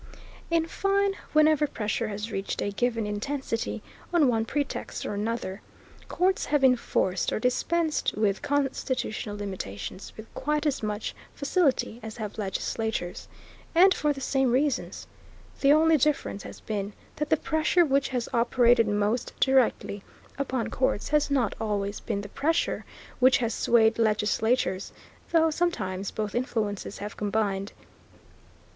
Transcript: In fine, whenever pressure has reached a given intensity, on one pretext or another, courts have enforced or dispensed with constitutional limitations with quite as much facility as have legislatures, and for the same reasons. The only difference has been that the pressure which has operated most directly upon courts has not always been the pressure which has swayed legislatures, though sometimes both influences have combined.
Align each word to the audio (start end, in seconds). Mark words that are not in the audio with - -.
In 0.49 0.65
fine, 0.65 1.13
whenever 1.31 1.67
pressure 1.67 2.07
has 2.07 2.31
reached 2.31 2.59
a 2.63 2.71
given 2.71 3.05
intensity, 3.05 3.83
on 4.11 4.27
one 4.27 4.45
pretext 4.45 5.05
or 5.05 5.13
another, 5.13 5.61
courts 6.07 6.45
have 6.47 6.63
enforced 6.63 7.31
or 7.31 7.37
dispensed 7.39 8.17
with 8.17 8.41
constitutional 8.41 9.37
limitations 9.37 10.11
with 10.17 10.25
quite 10.33 10.65
as 10.65 10.81
much 10.81 11.13
facility 11.35 11.99
as 12.01 12.17
have 12.17 12.39
legislatures, 12.39 13.27
and 13.75 13.93
for 13.93 14.11
the 14.11 14.19
same 14.21 14.49
reasons. 14.51 15.05
The 15.59 15.71
only 15.71 15.97
difference 15.97 16.41
has 16.41 16.61
been 16.61 16.93
that 17.17 17.29
the 17.29 17.37
pressure 17.37 17.85
which 17.85 18.07
has 18.09 18.27
operated 18.33 18.87
most 18.87 19.33
directly 19.39 20.01
upon 20.35 20.71
courts 20.71 21.09
has 21.09 21.29
not 21.29 21.53
always 21.61 21.99
been 21.99 22.21
the 22.21 22.29
pressure 22.29 22.85
which 23.19 23.37
has 23.37 23.53
swayed 23.53 23.99
legislatures, 23.99 24.93
though 25.29 25.51
sometimes 25.51 26.09
both 26.09 26.33
influences 26.33 26.97
have 26.97 27.15
combined. 27.15 27.71